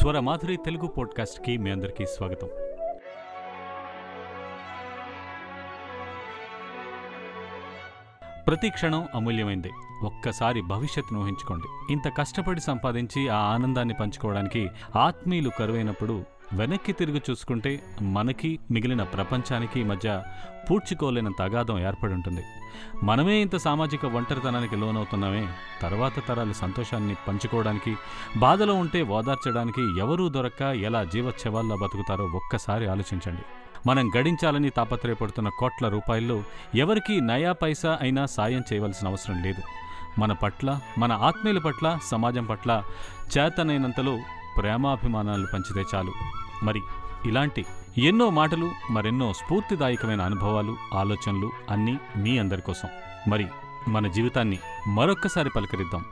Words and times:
స్వరమాధురి 0.00 0.56
తెలుగు 0.56 0.86
పోడ్కాస్ట్కి 0.86 1.56
మీ 1.56 1.70
అందరికీ 1.70 2.06
స్వాగతం. 2.06 2.48
ప్రతి 8.46 8.70
క్షణం 8.70 9.08
అమూల్యమైంది. 9.14 9.70
ఒక్కసారి 10.02 10.62
భవిష్యత్తును 10.62 11.20
ఊహించుకోండి. 11.20 11.92
ఇంత 11.92 12.12
కష్టపడి 12.18 12.60
సంపాదించి 12.60 13.28
ఆ 13.28 13.36
ఆనందాన్ని 13.36 13.94
పంచుకోవడానికి 13.94 14.68
ఆత్మీయులు 14.96 15.50
కరువైనప్పుడు 15.58 16.24
వెనక్కి 16.52 16.92
తిరిగి 16.92 17.22
చూసుకుంటే 17.30 17.82
మనకి 18.02 18.58
మిగిలిన 18.70 19.02
ప్రపంచానికి 19.02 19.84
మధ్య 19.84 20.22
పూడ్చుకోలేని 20.70 21.30
తగాదం 21.38 21.78
ఏర్పడి 21.78 22.14
ఉంటుంది. 22.14 22.44
మనమే 23.02 23.34
ఇంత 23.34 23.56
సామాజిక 23.56 24.04
ఒంటరితనానికి 24.04 24.76
లోనవుతున్నామే 24.76 25.48
తర్వాత 25.82 26.12
తరాలు 26.28 26.52
సంతోషాన్ని 26.52 27.16
పంచుకోవడానికి 27.28 27.96
బాధలో 28.36 28.74
ఉంటే 28.74 29.02
ఓదార్చడానికి 29.02 29.98
ఎవరూ 29.98 30.28
దొరక్క 30.28 30.62
ఎలా 30.62 31.04
జీవోత్సవాల్లో 31.04 31.76
బతుకుతారో 31.76 32.24
ఒక్కసారి 32.24 32.86
ఆలోచించండి. 32.86 33.42
మనం 33.86 34.10
గడించాలని 34.16 34.70
తాపత్రయపడుతున్న 34.70 35.48
కోట్ల 35.48 35.88
రూపాయల్లో 35.88 36.42
ఎవరికీ 36.74 37.20
నయా 37.20 37.52
పైసా 37.52 37.98
అయినా 38.00 38.26
సాయం 38.26 38.64
చేయవలసిన 38.72 39.08
అవసరం 39.08 39.42
లేదు. 39.42 39.62
మన 40.20 40.32
పట్ల 40.32 40.80
మన 40.98 41.12
ఆత్మీయుల 41.12 41.58
పట్ల 41.58 41.98
సమాజం 42.10 42.44
పట్ల 42.44 42.82
చేతనైనంతలో 43.38 44.18
ప్రేమాభిమానాలు 44.58 45.46
పంచితే 45.54 45.84
చాలు. 45.94 46.12
మరి 46.62 46.80
ఇలాంటి 47.26 47.66
ఎన్నో 47.98 48.30
మాటలు 48.30 48.70
మరెన్నో 48.90 49.32
స్ఫూర్తిదాయకమైన 49.32 50.22
అనుభవాలు 50.22 50.76
ఆలోచనలు 50.94 51.52
అన్నీ 51.70 51.98
మీ 52.16 52.38
అందరి 52.38 52.62
కోసం. 52.62 52.88
మరి 53.28 53.46
మన 53.88 54.06
జీవితాన్ని 54.06 54.58
మరొక్కసారి 54.88 55.50
పలకరిద్దాం. 55.56 56.04